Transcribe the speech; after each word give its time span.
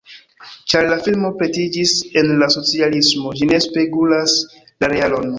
Ĉar 0.71 0.87
la 0.91 0.95
filmo 1.07 1.29
pretiĝis 1.41 1.91
en 2.21 2.31
la 2.43 2.47
socialismo, 2.55 3.33
ĝi 3.41 3.49
ne 3.51 3.59
spegulas 3.67 4.35
la 4.85 4.91
realon. 4.95 5.29